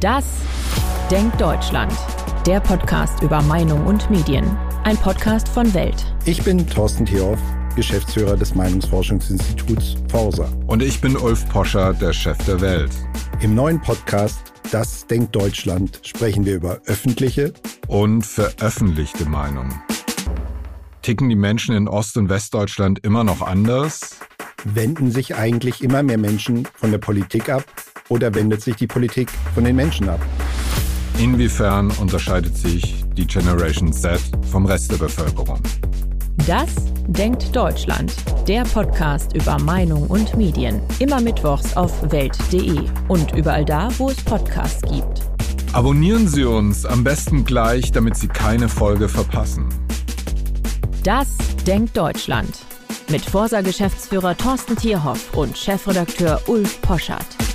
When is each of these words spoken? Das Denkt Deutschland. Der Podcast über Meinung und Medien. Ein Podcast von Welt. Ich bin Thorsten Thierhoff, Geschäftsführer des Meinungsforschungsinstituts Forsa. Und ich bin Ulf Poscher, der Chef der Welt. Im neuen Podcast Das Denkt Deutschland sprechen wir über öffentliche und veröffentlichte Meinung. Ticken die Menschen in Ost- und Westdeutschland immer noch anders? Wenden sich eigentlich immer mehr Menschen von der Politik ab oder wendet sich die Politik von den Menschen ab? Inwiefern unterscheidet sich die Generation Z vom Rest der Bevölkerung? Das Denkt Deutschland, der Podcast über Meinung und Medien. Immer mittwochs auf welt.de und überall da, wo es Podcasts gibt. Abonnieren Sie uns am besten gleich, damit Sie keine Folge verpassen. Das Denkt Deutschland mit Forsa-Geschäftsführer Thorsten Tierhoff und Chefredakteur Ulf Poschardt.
Das 0.00 0.24
Denkt 1.10 1.40
Deutschland. 1.40 1.92
Der 2.46 2.60
Podcast 2.60 3.20
über 3.20 3.42
Meinung 3.42 3.84
und 3.84 4.08
Medien. 4.10 4.44
Ein 4.84 4.96
Podcast 4.96 5.48
von 5.48 5.74
Welt. 5.74 6.14
Ich 6.24 6.40
bin 6.44 6.64
Thorsten 6.68 7.04
Thierhoff, 7.04 7.40
Geschäftsführer 7.74 8.36
des 8.36 8.54
Meinungsforschungsinstituts 8.54 9.96
Forsa. 10.08 10.48
Und 10.68 10.84
ich 10.84 11.00
bin 11.00 11.16
Ulf 11.16 11.48
Poscher, 11.48 11.94
der 11.94 12.12
Chef 12.12 12.38
der 12.46 12.60
Welt. 12.60 12.92
Im 13.40 13.56
neuen 13.56 13.80
Podcast 13.80 14.52
Das 14.70 15.04
Denkt 15.04 15.34
Deutschland 15.34 15.98
sprechen 16.04 16.46
wir 16.46 16.54
über 16.54 16.78
öffentliche 16.86 17.52
und 17.88 18.24
veröffentlichte 18.24 19.28
Meinung. 19.28 19.82
Ticken 21.02 21.28
die 21.28 21.34
Menschen 21.34 21.74
in 21.74 21.88
Ost- 21.88 22.16
und 22.16 22.28
Westdeutschland 22.28 23.00
immer 23.04 23.24
noch 23.24 23.42
anders? 23.42 24.20
Wenden 24.62 25.10
sich 25.10 25.34
eigentlich 25.34 25.82
immer 25.82 26.04
mehr 26.04 26.18
Menschen 26.18 26.68
von 26.76 26.92
der 26.92 26.98
Politik 26.98 27.48
ab 27.48 27.64
oder 28.08 28.34
wendet 28.34 28.62
sich 28.62 28.76
die 28.76 28.86
Politik 28.86 29.30
von 29.54 29.64
den 29.64 29.76
Menschen 29.76 30.08
ab? 30.08 30.20
Inwiefern 31.18 31.90
unterscheidet 32.00 32.56
sich 32.56 33.04
die 33.16 33.26
Generation 33.26 33.92
Z 33.92 34.20
vom 34.50 34.66
Rest 34.66 34.92
der 34.92 34.98
Bevölkerung? 34.98 35.60
Das 36.46 36.74
Denkt 37.08 37.56
Deutschland, 37.56 38.12
der 38.46 38.64
Podcast 38.64 39.34
über 39.34 39.58
Meinung 39.58 40.06
und 40.08 40.36
Medien. 40.36 40.80
Immer 40.98 41.22
mittwochs 41.22 41.74
auf 41.74 42.12
welt.de 42.12 42.82
und 43.08 43.34
überall 43.34 43.64
da, 43.64 43.88
wo 43.96 44.10
es 44.10 44.22
Podcasts 44.22 44.82
gibt. 44.82 45.22
Abonnieren 45.72 46.28
Sie 46.28 46.44
uns 46.44 46.84
am 46.84 47.04
besten 47.04 47.44
gleich, 47.44 47.92
damit 47.92 48.16
Sie 48.16 48.28
keine 48.28 48.68
Folge 48.68 49.08
verpassen. 49.08 49.68
Das 51.02 51.28
Denkt 51.66 51.96
Deutschland 51.96 52.58
mit 53.10 53.22
Forsa-Geschäftsführer 53.22 54.36
Thorsten 54.36 54.76
Tierhoff 54.76 55.34
und 55.34 55.56
Chefredakteur 55.56 56.42
Ulf 56.46 56.80
Poschardt. 56.82 57.47